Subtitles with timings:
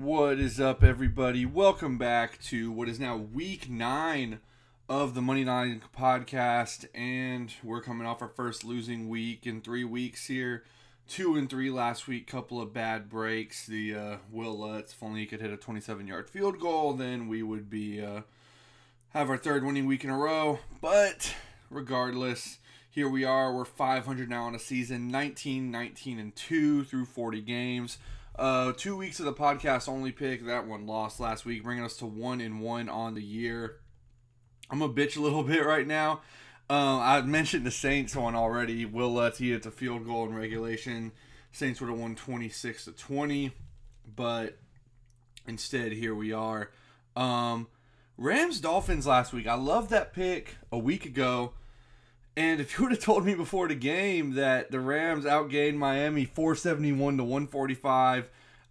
[0.00, 1.44] What is up, everybody?
[1.44, 4.40] Welcome back to what is now week nine
[4.88, 10.26] of the Moneyline podcast, and we're coming off our first losing week in three weeks
[10.26, 10.64] here.
[11.06, 13.66] Two and three last week, couple of bad breaks.
[13.66, 17.42] The uh, Will Lutz, if only he could hit a 27-yard field goal, then we
[17.42, 18.22] would be uh,
[19.10, 20.60] have our third winning week in a row.
[20.80, 21.34] But
[21.68, 22.58] regardless,
[22.88, 23.54] here we are.
[23.54, 27.98] We're 500 now on a season, 19, 19, and two through 40 games.
[28.40, 30.46] Uh, two weeks of the podcast only pick.
[30.46, 33.76] That one lost last week, bringing us to one and one on the year.
[34.70, 36.22] I'm a bitch a little bit right now.
[36.70, 38.86] Uh, I mentioned the Saints one already.
[38.86, 41.12] Will Lutz he hit a field goal in regulation.
[41.52, 43.52] Saints would have won 26 to 20,
[44.16, 44.56] but
[45.46, 46.70] instead here we are.
[47.14, 47.66] Um,
[48.16, 49.46] Rams Dolphins last week.
[49.46, 51.52] I love that pick a week ago.
[52.36, 56.24] And if you would have told me before the game that the Rams outgained Miami
[56.24, 58.28] 471 to 145,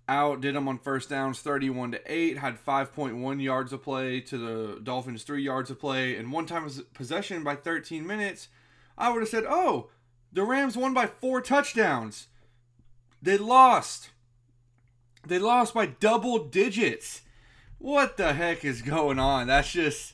[0.07, 4.79] outdid them on first downs 31 to 8, had 5.1 yards of play to the
[4.81, 8.47] Dolphins 3 yards of play, and one time possession by 13 minutes,
[8.97, 9.89] I would have said, "Oh,
[10.31, 12.27] the Rams won by 4 touchdowns."
[13.21, 14.09] They lost.
[15.27, 17.21] They lost by double digits.
[17.77, 19.47] What the heck is going on?
[19.47, 20.13] That's just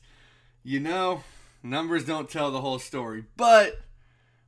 [0.63, 1.23] you know,
[1.65, 3.81] Numbers don't tell the whole story, but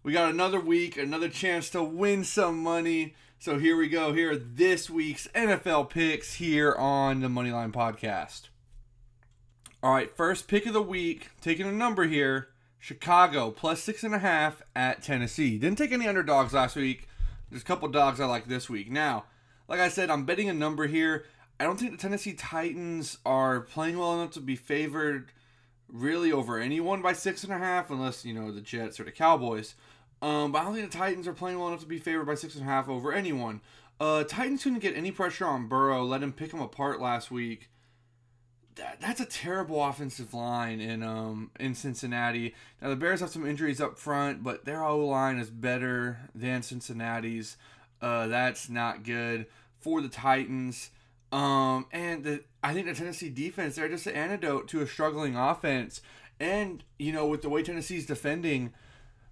[0.04, 3.16] we got another week, another chance to win some money.
[3.40, 4.14] So here we go.
[4.14, 8.50] Here are this week's NFL picks here on the Moneyline Podcast.
[9.82, 12.50] All right, first pick of the week, taking a number here.
[12.78, 15.58] Chicago plus six and a half at Tennessee.
[15.58, 17.08] Didn't take any underdogs last week.
[17.50, 18.92] There's a couple dogs I like this week.
[18.92, 19.26] Now,
[19.68, 21.26] like I said, I'm betting a number here.
[21.60, 25.32] I don't think the Tennessee Titans are playing well enough to be favored
[25.92, 29.12] really over anyone by six and a half, unless you know the Jets or the
[29.12, 29.76] Cowboys.
[30.22, 32.36] Um, but I don't think the Titans are playing well enough to be favored by
[32.36, 33.62] six and a half over anyone.
[34.00, 36.04] Uh, Titans couldn't get any pressure on Burrow.
[36.04, 37.70] Let him pick him apart last week.
[38.76, 42.54] That, that's a terrible offensive line in um in Cincinnati.
[42.82, 46.62] Now the Bears have some injuries up front, but their O line is better than
[46.62, 47.58] Cincinnati's.
[48.02, 49.48] Uh, that's not good
[49.80, 50.92] for the Titans.
[51.32, 55.38] Um, and the, I think the Tennessee defense, they're just an antidote to a struggling
[55.38, 56.02] offense.
[56.38, 58.74] And, you know, with the way Tennessee's defending,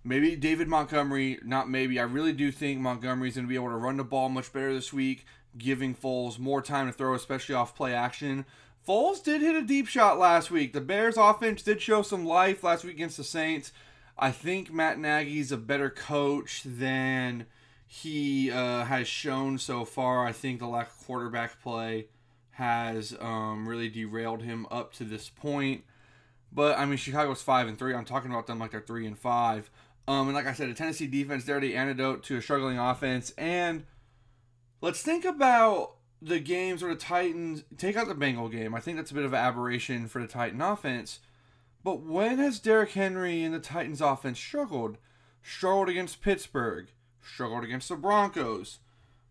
[0.06, 3.76] maybe David Montgomery, not maybe, I really do think Montgomery's going to be able to
[3.76, 5.26] run the ball much better this week,
[5.58, 8.46] giving Foles more time to throw, especially off play action.
[8.88, 10.72] Foles did hit a deep shot last week.
[10.72, 13.74] The Bears offense did show some life last week against the Saints.
[14.18, 17.48] I think Matt Nagy's a better coach than
[17.86, 20.26] he uh, has shown so far.
[20.26, 22.08] I think the lack of quarterback play
[22.56, 25.84] has um, really derailed him up to this point.
[26.52, 27.94] But I mean, Chicago's five and three.
[27.94, 29.70] I'm talking about them like they're three and five.
[30.08, 33.34] Um, and like I said, a Tennessee defense, they're the antidote to a struggling offense.
[33.38, 33.86] And
[34.82, 38.74] let's think about the games where the Titans take out the Bengal game.
[38.74, 41.20] I think that's a bit of an aberration for the Titan offense.
[41.84, 44.98] But when has Derrick Henry and the Titans offense struggled?
[45.44, 46.88] Struggled against Pittsburgh,
[47.22, 48.80] struggled against the Broncos.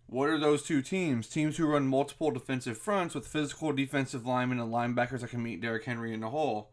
[0.06, 1.28] What are those two teams?
[1.28, 5.60] Teams who run multiple defensive fronts with physical defensive linemen and linebackers that can meet
[5.60, 6.70] Derrick Henry in the hole.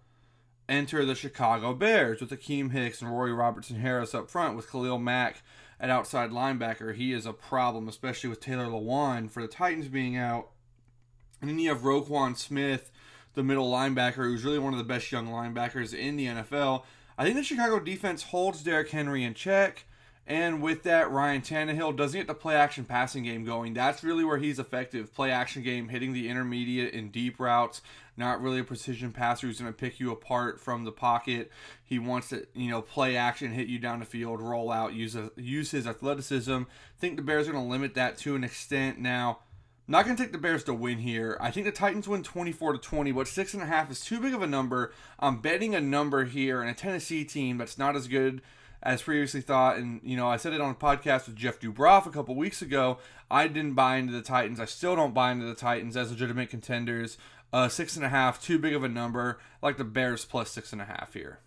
[0.69, 4.99] Enter the Chicago Bears with Akiem Hicks and Rory Robertson Harris up front with Khalil
[4.99, 5.41] Mack
[5.79, 6.93] at outside linebacker.
[6.95, 10.49] He is a problem, especially with Taylor Lewan for the Titans being out.
[11.41, 12.91] And then you have Roquan Smith,
[13.33, 16.83] the middle linebacker, who's really one of the best young linebackers in the NFL.
[17.17, 19.85] I think the Chicago defense holds Derrick Henry in check.
[20.31, 23.73] And with that, Ryan Tannehill doesn't get the play action passing game going.
[23.73, 25.13] That's really where he's effective.
[25.13, 27.81] Play action game, hitting the intermediate and deep routes.
[28.15, 31.51] Not really a precision passer who's going to pick you apart from the pocket.
[31.83, 35.17] He wants to, you know, play action, hit you down the field, roll out, use
[35.17, 36.53] a, use his athleticism.
[36.53, 36.65] I
[36.97, 38.99] think the Bears are going to limit that to an extent.
[38.99, 39.39] Now,
[39.85, 41.37] not going to take the Bears to win here.
[41.41, 44.21] I think the Titans win 24 to 20, but six and a half is too
[44.21, 44.93] big of a number.
[45.19, 48.41] I'm betting a number here, and a Tennessee team that's not as good
[48.83, 49.77] as previously thought.
[49.77, 52.61] And, you know, I said it on a podcast with Jeff Dubroff a couple weeks
[52.61, 52.97] ago.
[53.29, 54.59] I didn't buy into the Titans.
[54.59, 57.17] I still don't buy into the Titans as legitimate contenders.
[57.53, 59.39] Uh, six and a half, too big of a number.
[59.61, 61.39] I like the Bears plus six and a half here.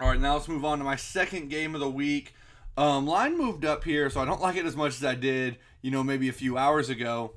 [0.00, 2.34] All right, now let's move on to my second game of the week.
[2.76, 5.58] Um, line moved up here, so I don't like it as much as I did,
[5.82, 7.34] you know, maybe a few hours ago.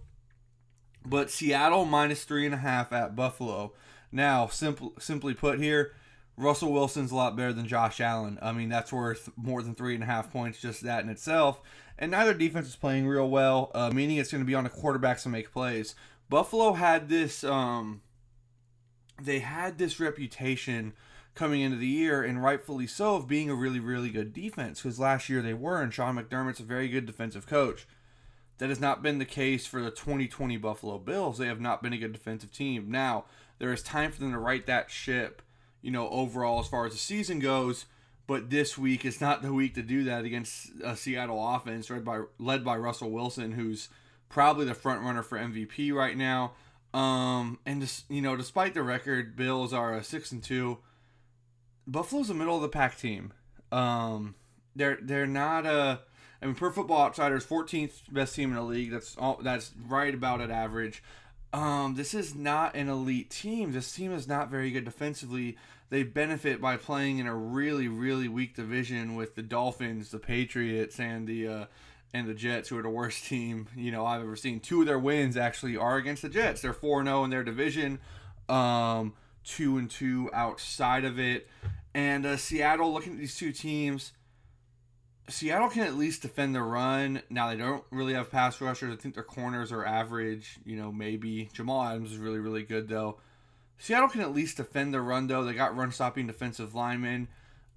[1.05, 3.73] But Seattle minus three and a half at Buffalo.
[4.11, 5.93] Now, simple, simply put here,
[6.37, 8.37] Russell Wilson's a lot better than Josh Allen.
[8.41, 11.59] I mean, that's worth more than three and a half points, just that in itself.
[11.97, 14.69] And neither defense is playing real well, uh, meaning it's going to be on the
[14.69, 15.95] quarterbacks to make plays.
[16.29, 18.01] Buffalo had this, um,
[19.19, 20.93] they had this reputation
[21.33, 24.81] coming into the year, and rightfully so, of being a really, really good defense.
[24.81, 27.87] Because last year they were, and Sean McDermott's a very good defensive coach.
[28.59, 31.37] That has not been the case for the 2020 Buffalo Bills.
[31.37, 32.89] They have not been a good defensive team.
[32.89, 33.25] Now,
[33.59, 35.43] there is time for them to right that ship,
[35.81, 37.85] you know, overall as far as the season goes.
[38.27, 42.03] But this week is not the week to do that against a Seattle offense led
[42.03, 43.87] by led by Russell Wilson, who's
[44.29, 46.51] probably the front runner for MVP right now.
[46.93, 50.79] Um, and just, you know, despite the record, Bills are a six and two.
[51.85, 53.31] Buffalo's a middle of the pack team.
[53.71, 54.35] Um,
[54.75, 56.01] they're they're not a.
[56.41, 58.91] I mean, per Football Outsiders, 14th best team in the league.
[58.91, 59.39] That's all.
[59.41, 61.01] That's right about at average.
[61.53, 63.71] Um, this is not an elite team.
[63.71, 65.57] This team is not very good defensively.
[65.89, 70.99] They benefit by playing in a really, really weak division with the Dolphins, the Patriots,
[70.99, 71.65] and the uh,
[72.13, 74.59] and the Jets, who are the worst team you know I've ever seen.
[74.59, 76.61] Two of their wins actually are against the Jets.
[76.61, 77.99] They're four zero in their division,
[78.49, 79.13] um,
[79.45, 81.47] two and two outside of it.
[81.93, 84.11] And uh, Seattle, looking at these two teams,
[85.29, 87.21] Seattle can at least defend the run.
[87.29, 88.93] Now they don't really have pass rushers.
[88.93, 90.57] I think their corners are average.
[90.65, 93.17] You know, maybe Jamal Adams is really really good though.
[93.77, 95.43] Seattle can at least defend the run though.
[95.43, 97.27] They got run stopping defensive linemen,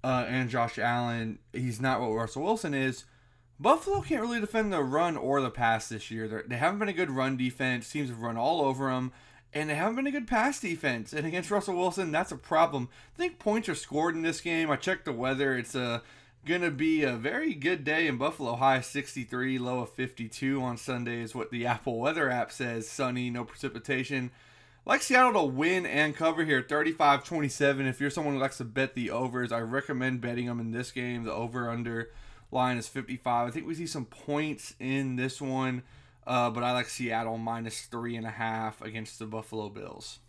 [0.03, 1.39] uh, and Josh Allen.
[1.53, 3.05] He's not what Russell Wilson is.
[3.59, 6.27] Buffalo can't really defend the run or the pass this year.
[6.27, 7.91] They're, they have not been a good run defense.
[7.91, 9.11] Teams have run all over them,
[9.53, 11.13] and they haven't been a good pass defense.
[11.13, 12.89] And against Russell Wilson, that's a problem.
[13.13, 14.71] I think points are scored in this game.
[14.71, 15.55] I checked the weather.
[15.55, 16.01] It's a
[16.43, 18.55] uh, gonna be a very good day in Buffalo.
[18.55, 22.89] High 63, low of 52 on Sunday is what the Apple Weather app says.
[22.89, 24.31] Sunny, no precipitation.
[24.85, 27.87] Like Seattle to win and cover here, 35-27.
[27.87, 30.91] If you're someone who likes to bet the overs, I recommend betting them in this
[30.91, 31.23] game.
[31.23, 32.09] The over/under
[32.51, 33.47] line is 55.
[33.47, 35.83] I think we see some points in this one,
[36.25, 40.19] uh, but I like Seattle minus three and a half against the Buffalo Bills.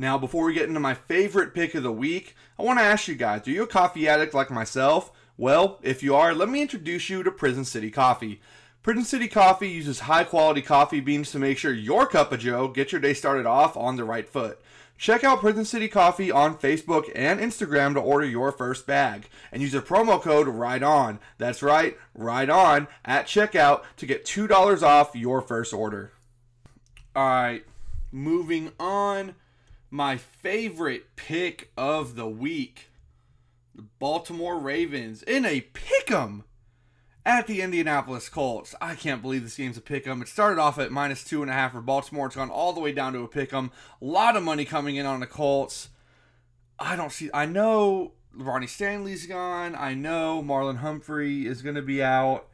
[0.00, 3.08] Now, before we get into my favorite pick of the week, I want to ask
[3.08, 5.10] you guys are you a coffee addict like myself?
[5.36, 8.40] Well, if you are, let me introduce you to Prison City Coffee.
[8.80, 12.68] Prison City Coffee uses high quality coffee beans to make sure your cup of joe
[12.68, 14.60] gets your day started off on the right foot.
[14.96, 19.62] Check out Prison City Coffee on Facebook and Instagram to order your first bag and
[19.62, 21.18] use a promo code RIDE ON.
[21.38, 26.12] That's right, RIDE ON at checkout to get $2 off your first order.
[27.16, 27.64] All right,
[28.12, 29.34] moving on
[29.90, 32.90] my favorite pick of the week.
[33.74, 36.44] The Baltimore Ravens in a pick 'em
[37.24, 38.74] at the Indianapolis Colts.
[38.80, 40.20] I can't believe this game's a pick 'em.
[40.22, 42.26] It started off at minus two and a half for Baltimore.
[42.26, 43.70] It's gone all the way down to a pick 'em.
[44.02, 45.90] A lot of money coming in on the Colts.
[46.78, 47.30] I don't see.
[47.32, 49.74] I know Ronnie Stanley's gone.
[49.74, 52.48] I know Marlon Humphrey is going to be out.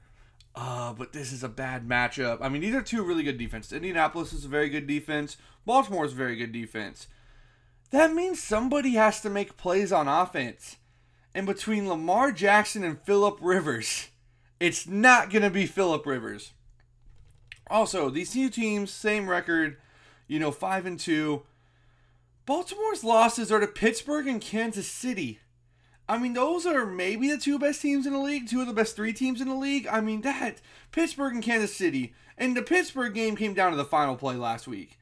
[0.57, 2.39] Uh, but this is a bad matchup.
[2.41, 3.73] I mean, these are two really good defenses.
[3.73, 5.37] Indianapolis is a very good defense.
[5.67, 7.09] Baltimore is a very good defense
[7.95, 10.77] that means somebody has to make plays on offense.
[11.35, 14.09] And between Lamar Jackson and Philip Rivers,
[14.61, 16.53] it's not going to be Philip Rivers.
[17.69, 19.77] Also, these two teams, same record,
[20.29, 21.43] you know, 5 and 2.
[22.47, 25.41] Baltimore's losses are to Pittsburgh and Kansas City.
[26.09, 28.75] I mean, those are maybe the two best teams in the league, two of the
[28.75, 29.87] best three teams in the league.
[29.91, 30.61] I mean, that
[30.93, 32.13] Pittsburgh and Kansas City.
[32.37, 34.99] And the Pittsburgh game came down to the final play last week.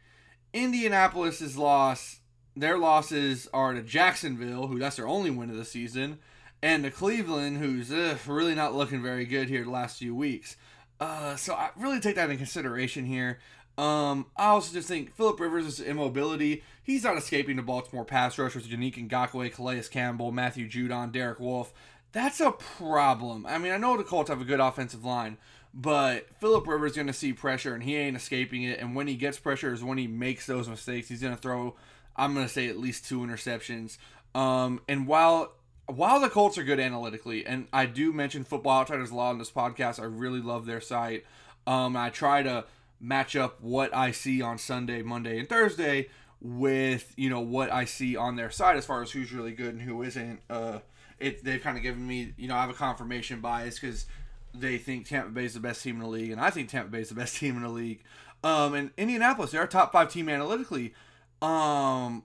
[0.53, 2.21] Indianapolis's loss
[2.57, 6.19] their losses are to Jacksonville, who that's their only win of the season,
[6.63, 10.57] and to Cleveland, who's uh, really not looking very good here the last few weeks.
[11.01, 13.41] Uh, so I really take that in consideration here.
[13.79, 16.63] Um, I also just think Philip Rivers' immobility.
[16.83, 21.73] He's not escaping the Baltimore pass rushers, Yannick Ngakoue, Calais Campbell, Matthew Judon, Derek Wolfe.
[22.13, 23.47] That's a problem.
[23.47, 25.39] I mean, I know the Colts have a good offensive line,
[25.73, 28.79] but Philip Rivers is going to see pressure and he ain't escaping it.
[28.79, 31.09] And when he gets pressure is when he makes those mistakes.
[31.09, 31.75] He's going to throw
[32.17, 33.99] I'm going to say at least two interceptions.
[34.35, 35.53] Um, and while
[35.87, 39.39] while the Colts are good analytically, and I do mention Football Outsiders a lot on
[39.39, 41.25] this podcast, I really love their site.
[41.67, 42.65] Um, I try to
[43.01, 46.09] match up what I see on Sunday, Monday, and Thursday
[46.41, 49.75] with you know what I see on their side as far as who's really good
[49.75, 50.41] and who isn't.
[50.49, 50.79] Uh,
[51.19, 54.07] it they've kind of given me you know I have a confirmation bias because
[54.55, 56.91] they think Tampa Bay is the best team in the league, and I think Tampa
[56.91, 58.03] Bay is the best team in the league.
[58.45, 60.95] Um, and Indianapolis, they're a top five team analytically.
[61.43, 62.23] Um,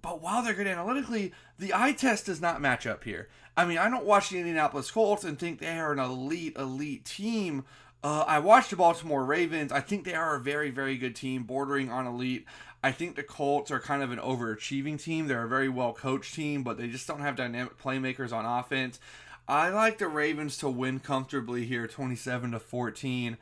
[0.00, 3.28] but while they're good analytically, the eye test does not match up here.
[3.56, 7.04] I mean, I don't watch the Indianapolis Colts and think they are an elite, elite
[7.04, 7.64] team.
[8.02, 9.72] Uh, I watched the Baltimore Ravens.
[9.72, 12.46] I think they are a very, very good team, bordering on elite.
[12.82, 15.26] I think the Colts are kind of an overachieving team.
[15.26, 18.98] They're a very well coached team, but they just don't have dynamic playmakers on offense.
[19.46, 23.36] I like the Ravens to win comfortably here, 27 to 14.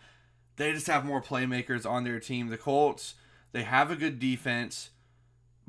[0.57, 2.49] They just have more playmakers on their team.
[2.49, 3.15] The Colts,
[3.53, 4.91] they have a good defense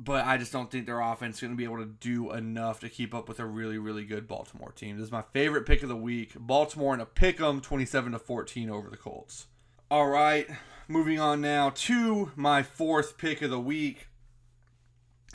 [0.02, 2.80] but I just don't think their offense is going to be able to do enough
[2.80, 4.96] to keep up with a really, really good Baltimore team.
[4.96, 6.32] This is my favorite pick of the week.
[6.38, 9.46] Baltimore in a pick 'em 27 to 14 over the Colts.
[9.90, 10.48] All right,
[10.88, 14.08] moving on now to my fourth pick of the week.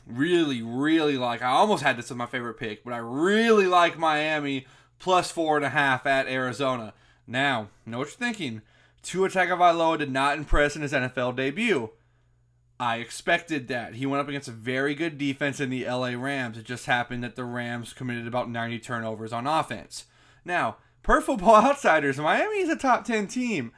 [0.08, 1.44] Really, really like.
[1.44, 4.66] I almost had this as my favorite pick, but I really like Miami
[4.98, 6.96] plus four and a half at Arizona.
[7.28, 8.64] Now, know what you're thinking.
[9.04, 11.92] Tua Tagovailoa did not impress in his NFL debut.
[12.80, 13.96] I expected that.
[13.96, 16.58] He went up against a very good defense in the LA Rams.
[16.58, 20.06] It just happened that the Rams committed about 90 turnovers on offense.
[20.44, 23.72] Now, per football outsiders, Miami is a top 10 team.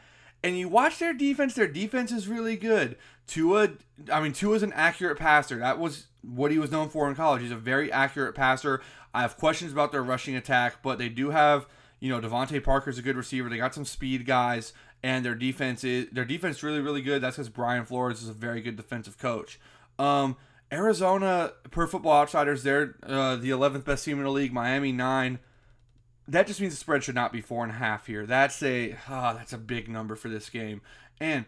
[0.43, 2.95] And you watch their defense, their defense is really good.
[3.27, 3.71] Tua,
[4.11, 5.57] I mean, Tua's an accurate passer.
[5.57, 7.41] That was what he was known for in college.
[7.41, 8.81] He's a very accurate passer.
[9.13, 11.67] I have questions about their rushing attack, but they do have,
[11.99, 13.49] you know, DeVante Parker's a good receiver.
[13.49, 14.73] They got some speed guys
[15.03, 17.21] and their defense is their defense really really good.
[17.21, 19.59] That's because Brian Flores is a very good defensive coach.
[19.99, 20.37] Um,
[20.71, 24.53] Arizona, per Football Outsiders, they're uh, the 11th best team in the league.
[24.53, 25.39] Miami nine.
[26.27, 28.25] That just means the spread should not be four and a half here.
[28.25, 30.81] That's a ah, that's a big number for this game.
[31.21, 31.45] And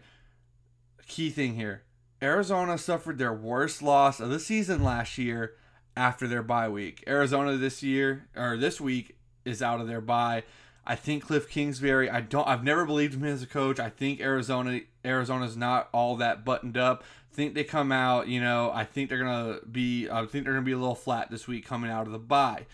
[1.06, 1.82] key thing here,
[2.22, 5.54] Arizona suffered their worst loss of the season last year
[5.96, 7.04] after their bye week.
[7.06, 10.44] Arizona this year or this week is out of their bye.
[10.90, 12.10] I think Cliff Kingsbury.
[12.10, 12.48] I don't.
[12.48, 13.78] I've never believed him as a coach.
[13.78, 14.80] I think Arizona.
[15.04, 17.04] Arizona's not all that buttoned up.
[17.30, 18.26] I think they come out.
[18.26, 18.72] You know.
[18.74, 20.10] I think they're gonna be.
[20.10, 22.66] I think they're gonna be a little flat this week coming out of the bye.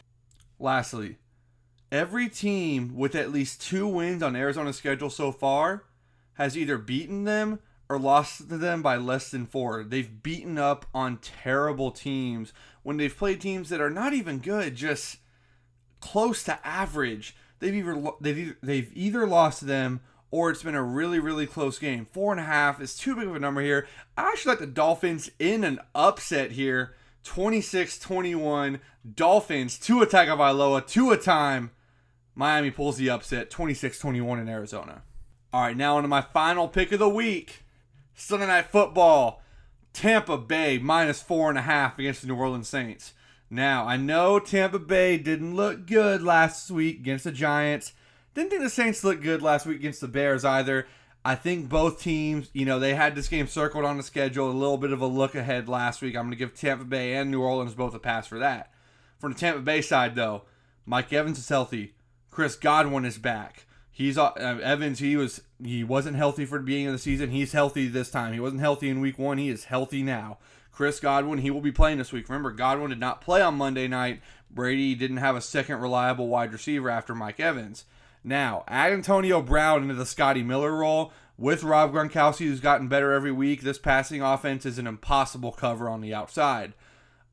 [0.59, 1.19] Lastly,
[1.93, 5.85] every team with at least two wins on Arizona's schedule so far
[6.37, 9.85] has either beaten them or lost to them by less than four.
[9.85, 14.75] They've beaten up on terrible teams when they've played teams that are not even good,
[14.75, 15.19] just
[16.01, 20.83] close to average they've either they've they've either lost to them or it's been a
[20.83, 22.07] really really close game.
[22.07, 23.87] Four and a half is too big of a number here.
[24.17, 26.95] I actually like the Dolphins in an upset here.
[27.25, 28.79] 26-21
[29.15, 31.71] Dolphins Tua Tagovailoa two a time.
[32.35, 35.03] Miami pulls the upset 26-21 in Arizona.
[35.53, 37.65] All right, now onto my final pick of the week.
[38.15, 39.43] Sunday night football.
[39.93, 43.15] Tampa Bay minus four and a half against the New Orleans Saints.
[43.49, 47.93] Now, I know Tampa Bay didn't look good last week against the Giants.
[48.35, 50.87] Didn't think the Saints looked good last week against the Bears either.
[51.25, 54.53] I think both teams, you know, they had this game circled on the schedule, a
[54.53, 56.17] little bit of a look ahead last week.
[56.17, 58.73] I'm going to give Tampa Bay and New Orleans both a pass for that.
[59.19, 60.43] From the Tampa Bay side, though,
[60.85, 61.95] Mike Evans is healthy.
[62.31, 63.67] Chris Godwin is back.
[63.91, 64.99] He's uh, Evans.
[64.99, 67.31] He was he wasn't healthy for the beginning of the season.
[67.31, 68.35] He's healthy this time.
[68.35, 69.39] He wasn't healthy in week one.
[69.39, 70.37] He is healthy now.
[70.77, 72.29] Chris Godwin, he will be playing this week.
[72.29, 74.21] Remember, Godwin did not play on Monday night.
[74.51, 77.87] Brady didn't have a second reliable wide receiver after Mike Evans.
[78.23, 83.13] Now, add Antonio Brown into the Scotty Miller role with Rob Gronkowski, who's gotten better
[83.13, 83.63] every week.
[83.63, 86.75] This passing offense is an impossible cover on the outside.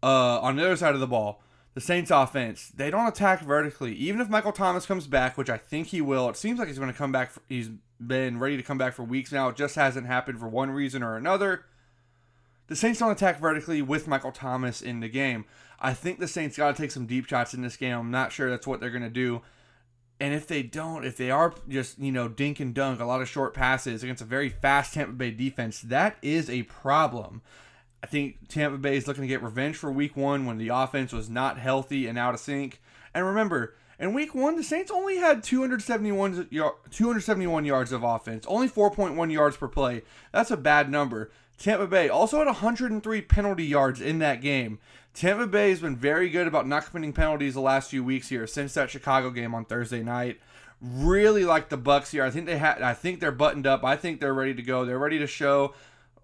[0.02, 3.94] Uh, on the other side of the ball, the Saints offense, they don't attack vertically.
[3.94, 6.80] Even if Michael Thomas comes back, which I think he will, it seems like he's
[6.80, 7.32] going to come back.
[7.32, 9.50] For, he's been ready to come back for weeks now.
[9.50, 11.66] It just hasn't happened for one reason or another.
[12.68, 15.46] The Saints don't attack vertically with Michael Thomas in the game.
[15.80, 17.98] I think the Saints got to take some deep shots in this game.
[17.98, 19.42] I'm not sure that's what they're going to do.
[20.20, 23.22] And if they don't, if they are just, you know, dink and dunk, a lot
[23.22, 27.42] of short passes against a very fast Tampa Bay defense, that is a problem.
[28.02, 31.12] I think Tampa Bay is looking to get revenge for week one when the offense
[31.12, 32.82] was not healthy and out of sync.
[33.14, 38.70] And remember, in week one, the Saints only had 271, 271 yards of offense, only
[38.70, 40.04] 4.1 yards per play.
[40.32, 41.32] That's a bad number.
[41.64, 44.80] Tampa Bay also had 103 penalty yards in that game.
[45.14, 48.46] Tampa Bay has been very good about not committing penalties the last few weeks here
[48.46, 50.42] since that Chicago game on Thursday night.
[50.82, 52.26] Really like the Bucs here.
[52.26, 52.82] I think they had.
[52.82, 53.86] I think they're buttoned up.
[53.86, 54.84] I think they're ready to go.
[54.84, 55.74] They're ready to show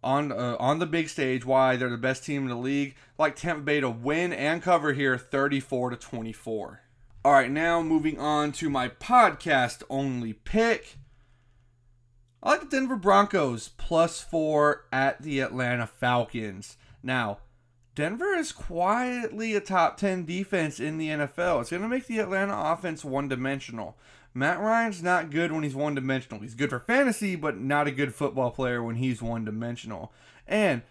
[0.04, 2.98] on uh, on the big stage why they're the best team in the league.
[3.18, 6.82] Like Tampa Bay to win and cover here, 34 to 24.
[7.24, 10.98] All right, now moving on to my podcast only pick.
[12.42, 16.78] I like the Denver Broncos plus four at the Atlanta Falcons.
[17.04, 17.40] Now,
[17.96, 21.62] Denver is quietly a top 10 defense in the NFL.
[21.62, 23.98] It's going to make the Atlanta offense one dimensional.
[24.34, 26.40] Matt Ryan's not good when he's one dimensional.
[26.40, 30.14] He's good for fantasy, but not a good football player when he's one dimensional.
[30.48, 30.84] And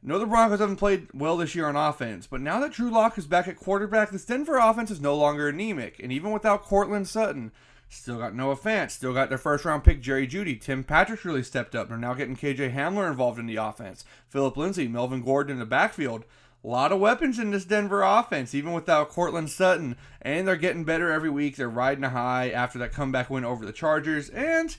[0.00, 3.18] no, the Broncos haven't played well this year on offense, but now that Drew Lock
[3.18, 5.98] is back at quarterback, this Denver offense is no longer anemic.
[6.00, 7.50] And even without Courtland Sutton,
[7.88, 8.90] Still got Noah Fant.
[8.90, 10.60] Still got their first round pick, Jerry Jeudy.
[10.60, 11.88] Tim Patrick really stepped up.
[11.88, 14.04] They're now getting KJ Hamler involved in the offense.
[14.28, 16.24] Philip Lindsay, Melvin Gordon in the backfield.
[16.62, 19.96] A lot of weapons in this Denver offense, even without Courtland Sutton.
[20.20, 21.56] And they're getting better every week.
[21.56, 24.28] They're riding a high after that comeback win over the Chargers.
[24.28, 24.76] And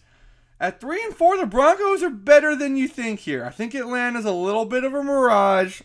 [0.60, 3.44] at three and four, the Broncos are better than you think here.
[3.46, 5.82] I think Atlanta's a little bit of a mirage.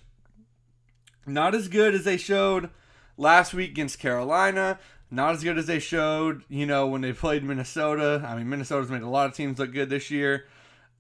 [1.27, 2.69] Not as good as they showed
[3.17, 4.79] last week against Carolina
[5.11, 8.25] not as good as they showed, you know, when they played Minnesota.
[8.27, 10.47] I mean, Minnesota's made a lot of teams look good this year.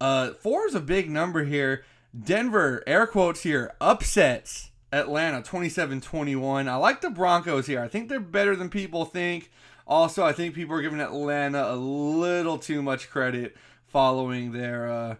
[0.01, 1.85] Uh, four is a big number here.
[2.19, 6.69] Denver, air quotes here, upsets Atlanta 27 21.
[6.69, 7.83] I like the Broncos here.
[7.83, 9.51] I think they're better than people think.
[9.87, 13.57] Also, I think people are giving Atlanta a little too much credit
[13.87, 15.15] following their uh,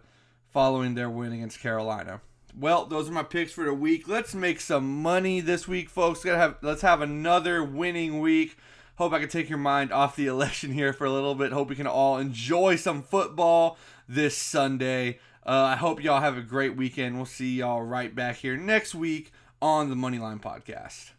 [0.51, 2.21] following their win against Carolina.
[2.57, 4.07] Well, those are my picks for the week.
[4.07, 6.23] Let's make some money this week, folks.
[6.23, 8.57] Gotta have let's have another winning week.
[8.95, 11.51] Hope I can take your mind off the election here for a little bit.
[11.51, 15.19] Hope we can all enjoy some football this Sunday.
[15.45, 17.17] Uh, I hope y'all have a great weekend.
[17.17, 19.31] We'll see y'all right back here next week
[19.61, 21.11] on the Moneyline Podcast.